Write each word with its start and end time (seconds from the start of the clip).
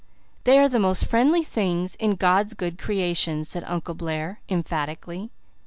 "They 0.45 0.57
are 0.57 0.67
the 0.67 0.79
most 0.79 1.05
friendly 1.05 1.43
things 1.43 1.93
in 1.93 2.15
God's 2.15 2.55
good 2.55 2.79
creation," 2.79 3.43
said 3.43 3.63
Uncle 3.67 3.93
Blair 3.93 4.39
emphatically. 4.49 5.29